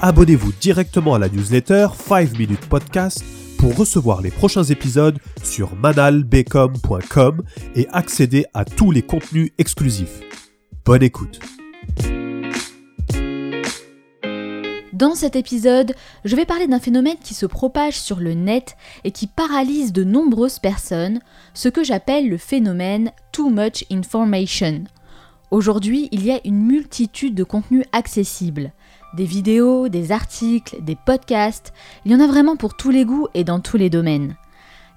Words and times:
abonnez-vous 0.00 0.52
directement 0.60 1.14
à 1.14 1.18
la 1.18 1.28
newsletter 1.28 1.88
5 1.94 2.38
Minutes 2.38 2.66
Podcast 2.68 3.24
pour 3.58 3.76
recevoir 3.76 4.22
les 4.22 4.30
prochains 4.30 4.62
épisodes 4.62 5.18
sur 5.42 5.74
manalbecom.com 5.74 7.42
et 7.74 7.88
accéder 7.90 8.46
à 8.54 8.64
tous 8.64 8.92
les 8.92 9.02
contenus 9.02 9.50
exclusifs. 9.58 10.20
Bonne 10.84 11.02
écoute. 11.02 11.40
Dans 14.92 15.14
cet 15.14 15.36
épisode, 15.36 15.94
je 16.24 16.34
vais 16.34 16.46
parler 16.46 16.66
d'un 16.66 16.80
phénomène 16.80 17.18
qui 17.22 17.34
se 17.34 17.46
propage 17.46 17.98
sur 18.00 18.18
le 18.18 18.34
net 18.34 18.76
et 19.04 19.12
qui 19.12 19.26
paralyse 19.26 19.92
de 19.92 20.02
nombreuses 20.02 20.58
personnes, 20.58 21.20
ce 21.54 21.68
que 21.68 21.84
j'appelle 21.84 22.28
le 22.28 22.36
phénomène 22.36 23.12
Too 23.32 23.50
Much 23.50 23.84
Information. 23.90 24.84
Aujourd'hui, 25.50 26.08
il 26.12 26.24
y 26.24 26.30
a 26.30 26.40
une 26.44 26.66
multitude 26.66 27.34
de 27.34 27.44
contenus 27.44 27.84
accessibles. 27.92 28.72
Des 29.14 29.24
vidéos, 29.24 29.88
des 29.88 30.12
articles, 30.12 30.82
des 30.82 30.96
podcasts, 30.96 31.72
il 32.04 32.12
y 32.12 32.14
en 32.14 32.20
a 32.20 32.26
vraiment 32.26 32.56
pour 32.56 32.76
tous 32.76 32.90
les 32.90 33.04
goûts 33.04 33.26
et 33.34 33.42
dans 33.42 33.60
tous 33.60 33.78
les 33.78 33.90
domaines. 33.90 34.36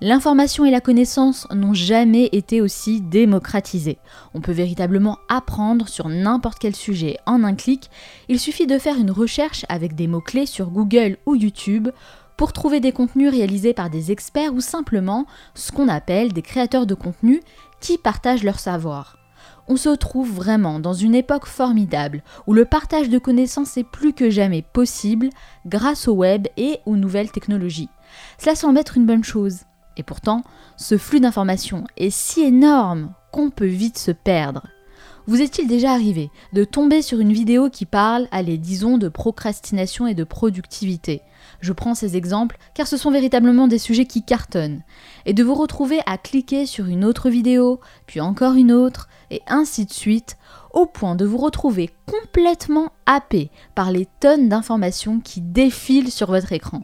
L'information 0.03 0.66
et 0.66 0.72
la 0.72 0.81
connaissance 0.81 1.48
n'ont 1.53 1.76
jamais 1.76 2.28
été 2.31 2.59
aussi 2.59 3.02
démocratisées. 3.02 4.00
On 4.34 4.42
peut 4.42 4.52
véritablement 4.52 5.20
apprendre 5.30 5.88
sur 5.88 6.09
n'importe 6.09 6.58
quel 6.59 6.76
sujet 6.76 7.18
en 7.28 7.44
un 7.44 7.53
clic. 7.53 7.90
Il 8.28 8.40
suffit 8.40 8.66
de 8.66 8.80
faire 8.80 8.98
une 8.98 9.12
recherche 9.12 9.64
avec 9.70 9.94
des 9.94 10.08
mots-clés 10.08 10.48
sur 10.48 10.72
Google 10.72 11.18
ou 11.28 11.36
YouTube 11.36 11.90
pour 12.36 12.52
trouver 12.52 12.80
des 12.80 12.92
contenus 12.92 13.30
réalisés 13.30 13.73
par 13.73 13.92
des 13.92 14.12
experts 14.12 14.56
ou 14.56 14.59
simplement 14.59 15.28
ce 15.53 15.72
qu'on 15.72 15.88
appelle 15.88 16.34
des 16.34 16.42
créateurs 16.42 16.88
de 16.88 16.96
contenu 16.96 17.40
qui 17.80 18.00
partagent 18.00 18.44
leur 18.44 18.59
savoir 18.59 19.21
on 19.67 19.76
se 19.76 19.90
trouve 19.90 20.31
vraiment 20.31 20.80
dans 20.80 20.94
une 20.94 21.16
époque 21.16 21.45
formidable 21.45 22.23
où 22.48 22.54
le 22.54 22.66
partage 22.66 23.09
de 23.09 23.20
connaissances 23.20 23.78
est 23.78 23.84
plus 23.84 24.14
que 24.14 24.30
jamais 24.30 24.62
possible 24.62 25.30
grâce 25.66 26.08
au 26.08 26.14
web 26.14 26.48
et 26.58 26.80
aux 26.86 26.95
nouvelles 26.95 27.31
technologies. 27.31 27.90
Cela 28.38 28.56
semble 28.56 28.80
être 28.80 28.98
une 28.98 29.06
bonne 29.06 29.23
chose. 29.23 29.62
Et 29.98 30.03
pourtant, 30.03 30.44
ce 30.78 30.98
flux 30.98 31.20
d'informations 31.20 31.84
est 31.98 32.09
si 32.09 32.42
énorme 32.42 33.14
qu'on 33.31 33.50
peut 33.50 33.66
vite 33.66 33.98
se 33.98 34.12
perdre. 34.12 34.68
Vous 35.28 35.42
est-il 35.42 35.68
déjà 35.68 35.92
arrivé 35.92 36.32
de 36.54 36.64
tomber 36.64 37.02
sur 37.02 37.20
une 37.20 37.32
vidéo 37.32 37.70
qui 37.70 37.86
parle, 37.86 38.28
allez, 38.32 38.58
disons, 38.58 38.98
de 38.98 39.08
procrastination 39.08 40.08
et 40.08 40.16
de 40.16 40.24
productivité? 40.24 41.22
Je 41.60 41.74
prends 41.74 41.94
ces 41.94 42.18
exemples 42.18 42.58
car 42.74 42.88
ce 42.88 42.98
sont 42.98 43.12
véritablement 43.12 43.68
des 43.68 43.78
sujets 43.78 44.06
qui 44.06 44.24
cartonnent. 44.24 44.82
Et 45.26 45.34
de 45.34 45.44
vous 45.44 45.54
retrouver 45.54 46.00
à 46.06 46.18
cliquer 46.18 46.66
sur 46.66 46.88
une 46.88 47.06
autre 47.06 47.30
vidéo, 47.30 47.80
puis 48.08 48.20
encore 48.20 48.54
une 48.54 48.72
autre, 48.72 49.10
et 49.30 49.42
ainsi 49.48 49.86
de 49.86 49.94
suite, 49.94 50.38
au 50.74 50.86
point 50.86 51.16
de 51.16 51.26
vous 51.26 51.38
retrouver 51.38 51.90
complètement 52.06 52.92
happé 53.06 53.52
par 53.76 53.92
les 53.92 54.08
tonnes 54.20 54.50
d'informations 54.50 55.20
qui 55.20 55.42
défilent 55.42 56.12
sur 56.12 56.28
votre 56.28 56.52
écran. 56.52 56.82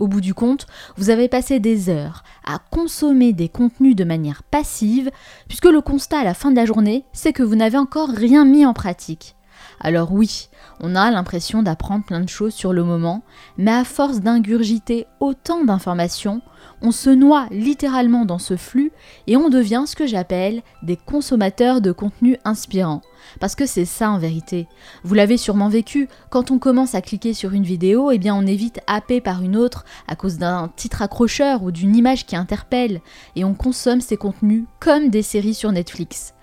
Au 0.00 0.08
bout 0.08 0.22
du 0.22 0.32
compte, 0.32 0.66
vous 0.96 1.10
avez 1.10 1.28
passé 1.28 1.60
des 1.60 1.90
heures 1.90 2.24
à 2.46 2.58
consommer 2.58 3.34
des 3.34 3.50
contenus 3.50 3.94
de 3.94 4.04
manière 4.04 4.42
passive, 4.42 5.10
puisque 5.46 5.66
le 5.66 5.82
constat 5.82 6.20
à 6.20 6.24
la 6.24 6.32
fin 6.32 6.50
de 6.50 6.56
la 6.56 6.64
journée, 6.64 7.04
c'est 7.12 7.34
que 7.34 7.42
vous 7.42 7.54
n'avez 7.54 7.76
encore 7.76 8.08
rien 8.08 8.46
mis 8.46 8.64
en 8.64 8.72
pratique. 8.72 9.36
Alors 9.82 10.12
oui, 10.12 10.50
on 10.80 10.94
a 10.94 11.10
l'impression 11.10 11.62
d'apprendre 11.62 12.04
plein 12.04 12.20
de 12.20 12.28
choses 12.28 12.52
sur 12.52 12.74
le 12.74 12.84
moment, 12.84 13.22
mais 13.56 13.72
à 13.72 13.84
force 13.84 14.20
d'ingurgiter 14.20 15.06
autant 15.20 15.64
d'informations, 15.64 16.42
on 16.82 16.92
se 16.92 17.08
noie 17.08 17.46
littéralement 17.50 18.26
dans 18.26 18.38
ce 18.38 18.58
flux 18.58 18.92
et 19.26 19.38
on 19.38 19.48
devient 19.48 19.84
ce 19.86 19.96
que 19.96 20.06
j'appelle 20.06 20.60
des 20.82 20.96
consommateurs 20.96 21.80
de 21.80 21.92
contenu 21.92 22.36
inspirant. 22.44 23.00
Parce 23.40 23.54
que 23.54 23.64
c'est 23.64 23.86
ça 23.86 24.10
en 24.10 24.18
vérité. 24.18 24.68
Vous 25.02 25.14
l'avez 25.14 25.38
sûrement 25.38 25.70
vécu, 25.70 26.08
quand 26.28 26.50
on 26.50 26.58
commence 26.58 26.94
à 26.94 27.00
cliquer 27.00 27.32
sur 27.32 27.52
une 27.52 27.64
vidéo, 27.64 28.10
eh 28.10 28.18
bien 28.18 28.34
on 28.34 28.46
est 28.46 28.56
vite 28.56 28.80
happé 28.86 29.22
par 29.22 29.42
une 29.42 29.56
autre 29.56 29.86
à 30.08 30.14
cause 30.14 30.36
d'un 30.36 30.70
titre 30.76 31.00
accrocheur 31.00 31.62
ou 31.62 31.70
d'une 31.70 31.96
image 31.96 32.26
qui 32.26 32.36
interpelle, 32.36 33.00
et 33.34 33.44
on 33.44 33.54
consomme 33.54 34.02
ces 34.02 34.18
contenus 34.18 34.64
comme 34.78 35.08
des 35.08 35.22
séries 35.22 35.54
sur 35.54 35.72
Netflix. 35.72 36.34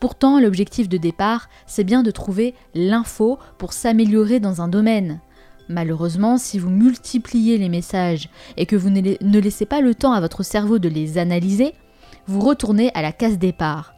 Pourtant, 0.00 0.40
l'objectif 0.40 0.88
de 0.88 0.96
départ, 0.96 1.48
c'est 1.66 1.84
bien 1.84 2.02
de 2.02 2.10
trouver 2.10 2.54
l'info 2.74 3.38
pour 3.58 3.72
s'améliorer 3.72 4.40
dans 4.40 4.60
un 4.60 4.68
domaine. 4.68 5.20
Malheureusement, 5.68 6.38
si 6.38 6.58
vous 6.58 6.70
multipliez 6.70 7.58
les 7.58 7.68
messages 7.68 8.28
et 8.56 8.66
que 8.66 8.76
vous 8.76 8.90
ne 8.90 9.40
laissez 9.40 9.66
pas 9.66 9.80
le 9.80 9.94
temps 9.94 10.12
à 10.12 10.20
votre 10.20 10.42
cerveau 10.42 10.78
de 10.78 10.88
les 10.88 11.18
analyser, 11.18 11.74
vous 12.26 12.40
retournez 12.40 12.90
à 12.94 13.02
la 13.02 13.12
case 13.12 13.38
départ. 13.38 13.94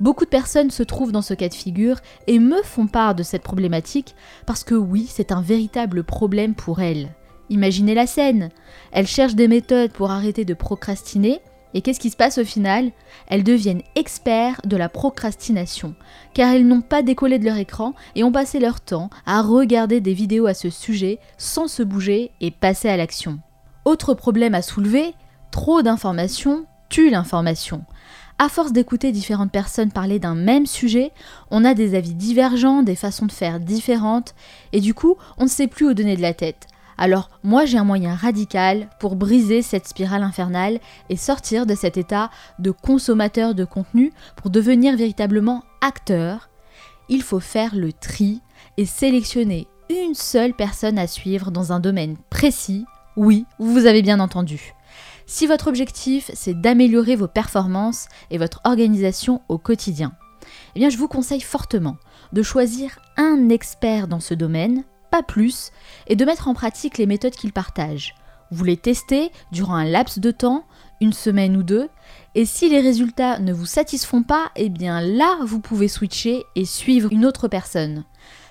Beaucoup 0.00 0.24
de 0.24 0.30
personnes 0.30 0.70
se 0.70 0.82
trouvent 0.82 1.12
dans 1.12 1.20
ce 1.20 1.34
cas 1.34 1.48
de 1.48 1.54
figure 1.54 1.98
et 2.26 2.38
me 2.38 2.62
font 2.62 2.86
part 2.86 3.14
de 3.14 3.22
cette 3.22 3.42
problématique 3.42 4.14
parce 4.46 4.64
que 4.64 4.74
oui, 4.74 5.06
c'est 5.10 5.30
un 5.30 5.42
véritable 5.42 6.04
problème 6.04 6.54
pour 6.54 6.80
elles. 6.80 7.10
Imaginez 7.50 7.94
la 7.94 8.06
scène. 8.06 8.48
Elles 8.92 9.06
cherchent 9.06 9.34
des 9.34 9.48
méthodes 9.48 9.92
pour 9.92 10.10
arrêter 10.10 10.46
de 10.46 10.54
procrastiner 10.54 11.40
et 11.74 11.82
qu'est-ce 11.82 12.00
qui 12.00 12.10
se 12.10 12.16
passe 12.16 12.38
au 12.38 12.44
final? 12.44 12.90
Elles 13.28 13.44
deviennent 13.44 13.82
experts 13.94 14.60
de 14.64 14.76
la 14.76 14.88
procrastination, 14.88 15.94
car 16.34 16.52
elles 16.52 16.66
n'ont 16.66 16.80
pas 16.80 17.02
décollé 17.02 17.38
de 17.38 17.44
leur 17.44 17.56
écran 17.56 17.94
et 18.14 18.24
ont 18.24 18.32
passé 18.32 18.58
leur 18.58 18.80
temps 18.80 19.10
à 19.26 19.42
regarder 19.42 20.00
des 20.00 20.14
vidéos 20.14 20.46
à 20.46 20.54
ce 20.54 20.70
sujet 20.70 21.18
sans 21.38 21.68
se 21.68 21.82
bouger 21.82 22.32
et 22.40 22.50
passer 22.50 22.88
à 22.88 22.96
l'action. 22.96 23.40
Autre 23.84 24.14
problème 24.14 24.54
à 24.54 24.62
soulever, 24.62 25.14
trop 25.50 25.82
d'informations 25.82 26.66
tue 26.88 27.10
l'information. 27.10 27.84
À 28.38 28.48
force 28.48 28.72
d'écouter 28.72 29.12
différentes 29.12 29.52
personnes 29.52 29.92
parler 29.92 30.18
d'un 30.18 30.34
même 30.34 30.64
sujet, 30.64 31.12
on 31.50 31.64
a 31.64 31.74
des 31.74 31.94
avis 31.94 32.14
divergents, 32.14 32.82
des 32.82 32.96
façons 32.96 33.26
de 33.26 33.32
faire 33.32 33.60
différentes, 33.60 34.34
et 34.72 34.80
du 34.80 34.94
coup, 34.94 35.16
on 35.36 35.44
ne 35.44 35.48
sait 35.48 35.66
plus 35.66 35.88
où 35.88 35.94
donner 35.94 36.16
de 36.16 36.22
la 36.22 36.32
tête. 36.32 36.66
Alors 37.00 37.30
moi 37.42 37.64
j'ai 37.64 37.78
un 37.78 37.84
moyen 37.84 38.14
radical 38.14 38.90
pour 39.00 39.16
briser 39.16 39.62
cette 39.62 39.88
spirale 39.88 40.22
infernale 40.22 40.80
et 41.08 41.16
sortir 41.16 41.64
de 41.64 41.74
cet 41.74 41.96
état 41.96 42.28
de 42.58 42.70
consommateur 42.70 43.54
de 43.54 43.64
contenu 43.64 44.12
pour 44.36 44.50
devenir 44.50 44.98
véritablement 44.98 45.64
acteur. 45.80 46.50
Il 47.08 47.22
faut 47.22 47.40
faire 47.40 47.74
le 47.74 47.94
tri 47.94 48.42
et 48.76 48.84
sélectionner 48.84 49.66
une 49.88 50.14
seule 50.14 50.52
personne 50.52 50.98
à 50.98 51.06
suivre 51.06 51.50
dans 51.50 51.72
un 51.72 51.80
domaine 51.80 52.18
précis. 52.28 52.84
Oui, 53.16 53.46
vous 53.58 53.86
avez 53.86 54.02
bien 54.02 54.20
entendu. 54.20 54.74
Si 55.24 55.46
votre 55.46 55.68
objectif 55.68 56.30
c'est 56.34 56.60
d'améliorer 56.60 57.16
vos 57.16 57.28
performances 57.28 58.08
et 58.30 58.36
votre 58.36 58.60
organisation 58.64 59.40
au 59.48 59.56
quotidien, 59.56 60.12
eh 60.74 60.80
bien 60.80 60.90
je 60.90 60.98
vous 60.98 61.08
conseille 61.08 61.40
fortement 61.40 61.96
de 62.34 62.42
choisir 62.42 62.98
un 63.16 63.48
expert 63.48 64.06
dans 64.06 64.20
ce 64.20 64.34
domaine 64.34 64.84
pas 65.10 65.22
plus, 65.22 65.70
et 66.06 66.16
de 66.16 66.24
mettre 66.24 66.48
en 66.48 66.54
pratique 66.54 66.98
les 66.98 67.06
méthodes 67.06 67.34
qu'il 67.34 67.52
partage. 67.52 68.14
Vous 68.50 68.64
les 68.64 68.76
testez 68.76 69.30
durant 69.52 69.74
un 69.74 69.84
laps 69.84 70.18
de 70.18 70.30
temps, 70.30 70.64
une 71.00 71.12
semaine 71.12 71.56
ou 71.56 71.62
deux, 71.62 71.88
et 72.34 72.44
si 72.44 72.68
les 72.68 72.80
résultats 72.80 73.38
ne 73.38 73.52
vous 73.52 73.66
satisfont 73.66 74.22
pas, 74.22 74.50
eh 74.56 74.68
bien 74.68 75.00
là, 75.00 75.38
vous 75.44 75.60
pouvez 75.60 75.88
switcher 75.88 76.44
et 76.56 76.64
suivre 76.64 77.12
une 77.12 77.24
autre 77.24 77.48
personne. 77.48 78.04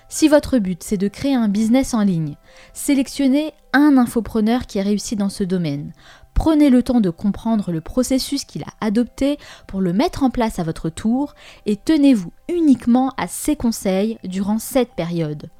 Si 0.08 0.26
votre 0.26 0.58
but 0.58 0.82
c'est 0.82 0.96
de 0.96 1.06
créer 1.06 1.34
un 1.36 1.48
business 1.48 1.94
en 1.94 2.02
ligne, 2.02 2.36
sélectionnez 2.72 3.52
un 3.72 3.96
infopreneur 3.96 4.66
qui 4.66 4.80
a 4.80 4.82
réussi 4.82 5.14
dans 5.14 5.28
ce 5.28 5.44
domaine. 5.44 5.92
Prenez 6.34 6.68
le 6.68 6.82
temps 6.82 7.00
de 7.00 7.10
comprendre 7.10 7.70
le 7.70 7.80
processus 7.80 8.44
qu'il 8.44 8.64
a 8.64 8.72
adopté 8.80 9.38
pour 9.68 9.80
le 9.80 9.92
mettre 9.92 10.24
en 10.24 10.30
place 10.30 10.58
à 10.58 10.64
votre 10.64 10.88
tour 10.88 11.34
et 11.64 11.76
tenez-vous 11.76 12.32
uniquement 12.48 13.12
à 13.18 13.28
ses 13.28 13.54
conseils 13.54 14.18
durant 14.24 14.58
cette 14.58 14.94
période. 14.94 15.50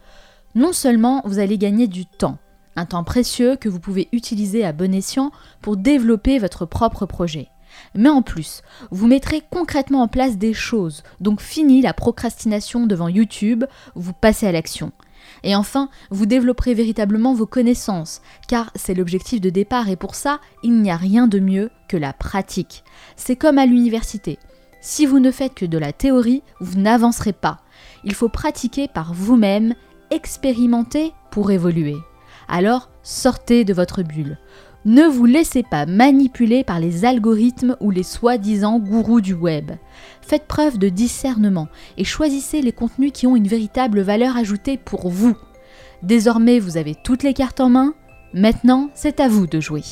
Non 0.54 0.72
seulement 0.72 1.22
vous 1.24 1.38
allez 1.38 1.58
gagner 1.58 1.86
du 1.86 2.06
temps, 2.06 2.38
un 2.74 2.84
temps 2.84 3.04
précieux 3.04 3.56
que 3.56 3.68
vous 3.68 3.78
pouvez 3.78 4.08
utiliser 4.12 4.64
à 4.64 4.72
bon 4.72 4.92
escient 4.92 5.30
pour 5.62 5.76
développer 5.76 6.38
votre 6.38 6.66
propre 6.66 7.06
projet. 7.06 7.48
Mais 7.94 8.08
en 8.08 8.22
plus, 8.22 8.62
vous 8.90 9.06
mettrez 9.06 9.42
concrètement 9.48 10.02
en 10.02 10.08
place 10.08 10.38
des 10.38 10.52
choses, 10.52 11.04
donc 11.20 11.40
fini 11.40 11.82
la 11.82 11.94
procrastination 11.94 12.86
devant 12.86 13.08
YouTube, 13.08 13.64
vous 13.94 14.12
passez 14.12 14.46
à 14.46 14.52
l'action. 14.52 14.90
Et 15.44 15.54
enfin, 15.54 15.88
vous 16.10 16.26
développerez 16.26 16.74
véritablement 16.74 17.32
vos 17.32 17.46
connaissances, 17.46 18.20
car 18.48 18.72
c'est 18.74 18.94
l'objectif 18.94 19.40
de 19.40 19.50
départ 19.50 19.88
et 19.88 19.96
pour 19.96 20.16
ça, 20.16 20.40
il 20.64 20.80
n'y 20.82 20.90
a 20.90 20.96
rien 20.96 21.28
de 21.28 21.38
mieux 21.38 21.70
que 21.88 21.96
la 21.96 22.12
pratique. 22.12 22.82
C'est 23.14 23.36
comme 23.36 23.58
à 23.58 23.66
l'université. 23.66 24.38
Si 24.80 25.06
vous 25.06 25.20
ne 25.20 25.30
faites 25.30 25.54
que 25.54 25.66
de 25.66 25.78
la 25.78 25.92
théorie, 25.92 26.42
vous 26.60 26.80
n'avancerez 26.80 27.34
pas. 27.34 27.60
Il 28.02 28.14
faut 28.14 28.30
pratiquer 28.30 28.88
par 28.88 29.12
vous-même 29.12 29.74
expérimenter 30.10 31.12
pour 31.30 31.50
évoluer. 31.50 31.96
Alors, 32.48 32.90
sortez 33.02 33.64
de 33.64 33.72
votre 33.72 34.02
bulle. 34.02 34.38
Ne 34.84 35.04
vous 35.04 35.26
laissez 35.26 35.62
pas 35.62 35.84
manipuler 35.84 36.64
par 36.64 36.80
les 36.80 37.04
algorithmes 37.04 37.76
ou 37.80 37.90
les 37.90 38.02
soi-disant 38.02 38.78
gourous 38.78 39.20
du 39.20 39.34
web. 39.34 39.72
Faites 40.22 40.46
preuve 40.46 40.78
de 40.78 40.88
discernement 40.88 41.68
et 41.98 42.04
choisissez 42.04 42.62
les 42.62 42.72
contenus 42.72 43.12
qui 43.12 43.26
ont 43.26 43.36
une 43.36 43.48
véritable 43.48 44.00
valeur 44.00 44.36
ajoutée 44.36 44.78
pour 44.78 45.10
vous. 45.10 45.36
Désormais, 46.02 46.58
vous 46.58 46.78
avez 46.78 46.94
toutes 46.94 47.22
les 47.22 47.34
cartes 47.34 47.60
en 47.60 47.68
main. 47.68 47.94
Maintenant, 48.32 48.90
c'est 48.94 49.20
à 49.20 49.28
vous 49.28 49.46
de 49.46 49.60
jouer. 49.60 49.82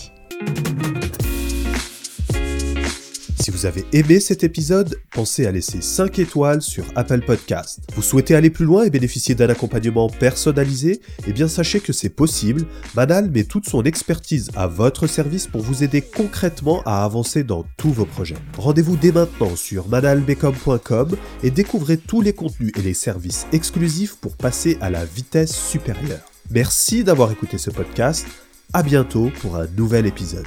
Vous 3.59 3.67
avez 3.67 3.85
aimé 3.93 4.21
cet 4.21 4.45
épisode, 4.45 5.01
pensez 5.11 5.45
à 5.45 5.51
laisser 5.51 5.81
5 5.81 6.21
étoiles 6.21 6.63
sur 6.63 6.85
Apple 6.95 7.23
Podcast. 7.23 7.81
Vous 7.97 8.03
souhaitez 8.03 8.37
aller 8.37 8.51
plus 8.51 8.65
loin 8.65 8.85
et 8.85 8.91
bénéficier 8.91 9.35
d'un 9.35 9.49
accompagnement 9.49 10.09
personnalisé? 10.09 11.01
Eh 11.27 11.33
bien 11.33 11.49
sachez 11.49 11.81
que 11.81 11.93
c'est 11.93 12.09
possible. 12.09 12.67
Manal 12.95 13.33
met 13.33 13.43
toute 13.43 13.69
son 13.69 13.83
expertise 13.83 14.53
à 14.55 14.69
votre 14.69 15.09
service 15.09 15.49
pour 15.49 15.61
vous 15.61 15.83
aider 15.83 16.03
concrètement 16.03 16.85
à 16.87 17.03
avancer 17.03 17.43
dans 17.43 17.65
tous 17.77 17.91
vos 17.91 18.05
projets. 18.05 18.37
Rendez-vous 18.57 18.97
dès 18.97 19.11
maintenant 19.11 19.57
sur 19.57 19.89
manalbecom.com 19.89 21.17
et 21.43 21.51
découvrez 21.51 21.97
tous 21.97 22.21
les 22.21 22.35
contenus 22.35 22.71
et 22.79 22.83
les 22.83 22.95
services 22.95 23.49
exclusifs 23.53 24.15
pour 24.21 24.37
passer 24.37 24.79
à 24.81 24.89
la 24.89 25.05
vitesse 25.05 25.53
supérieure. 25.53 26.31
Merci 26.53 27.03
d'avoir 27.03 27.33
écouté 27.33 27.59
ce 27.59 27.71
podcast. 27.71 28.25
À 28.73 28.85
bientôt 28.85 29.33
pour 29.41 29.57
un 29.57 29.67
nouvel 29.77 30.07
épisode. 30.07 30.47